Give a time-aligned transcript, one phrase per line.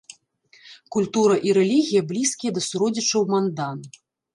[0.95, 3.77] Культура і рэлігія блізкія да суродзічаў-мандан.